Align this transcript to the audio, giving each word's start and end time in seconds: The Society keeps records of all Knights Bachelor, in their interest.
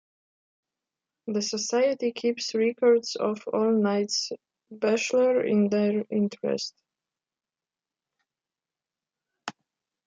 The 1.27 1.43
Society 1.43 2.11
keeps 2.11 2.55
records 2.55 3.15
of 3.17 3.43
all 3.53 3.71
Knights 3.71 4.31
Bachelor, 4.71 5.43
in 5.45 5.69
their 5.69 6.05
interest. 6.09 6.73